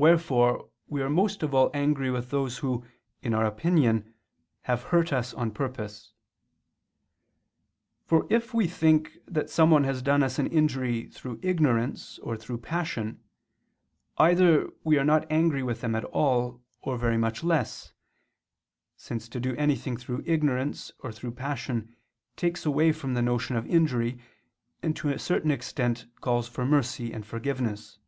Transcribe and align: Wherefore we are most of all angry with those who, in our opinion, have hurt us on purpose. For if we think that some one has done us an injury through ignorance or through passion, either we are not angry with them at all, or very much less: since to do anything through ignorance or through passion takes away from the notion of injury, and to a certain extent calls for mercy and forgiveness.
Wherefore 0.00 0.70
we 0.86 1.02
are 1.02 1.10
most 1.10 1.42
of 1.42 1.52
all 1.54 1.72
angry 1.74 2.08
with 2.08 2.30
those 2.30 2.58
who, 2.58 2.84
in 3.20 3.34
our 3.34 3.44
opinion, 3.44 4.14
have 4.62 4.84
hurt 4.94 5.12
us 5.12 5.34
on 5.34 5.50
purpose. 5.50 6.12
For 8.06 8.24
if 8.30 8.54
we 8.54 8.68
think 8.68 9.18
that 9.26 9.50
some 9.50 9.72
one 9.72 9.82
has 9.82 10.00
done 10.00 10.22
us 10.22 10.38
an 10.38 10.46
injury 10.46 11.08
through 11.08 11.40
ignorance 11.42 12.20
or 12.20 12.36
through 12.36 12.58
passion, 12.58 13.24
either 14.18 14.70
we 14.84 14.98
are 15.00 15.04
not 15.04 15.26
angry 15.32 15.64
with 15.64 15.80
them 15.80 15.96
at 15.96 16.04
all, 16.04 16.62
or 16.80 16.96
very 16.96 17.18
much 17.18 17.42
less: 17.42 17.92
since 18.96 19.28
to 19.28 19.40
do 19.40 19.56
anything 19.56 19.96
through 19.96 20.22
ignorance 20.26 20.92
or 21.00 21.10
through 21.10 21.32
passion 21.32 21.96
takes 22.36 22.64
away 22.64 22.92
from 22.92 23.14
the 23.14 23.20
notion 23.22 23.56
of 23.56 23.66
injury, 23.66 24.20
and 24.80 24.94
to 24.94 25.08
a 25.08 25.18
certain 25.18 25.50
extent 25.50 26.06
calls 26.20 26.46
for 26.46 26.64
mercy 26.64 27.12
and 27.12 27.26
forgiveness. 27.26 27.98